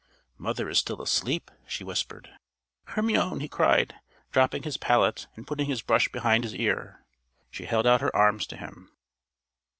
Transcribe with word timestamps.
"Mother 0.39 0.67
is 0.67 0.79
still 0.79 0.99
asleep," 0.99 1.51
she 1.67 1.83
whispered. 1.83 2.31
"Hermione!" 2.85 3.39
he 3.39 3.47
cried, 3.47 3.93
dropping 4.31 4.63
his 4.63 4.77
palette 4.77 5.27
and 5.35 5.45
putting 5.45 5.67
his 5.67 5.83
brush 5.83 6.09
behind 6.09 6.43
his 6.43 6.55
ear. 6.55 7.05
She 7.51 7.65
held 7.65 7.85
out 7.85 8.01
her 8.01 8.15
arms 8.15 8.47
to 8.47 8.57
him. 8.57 8.91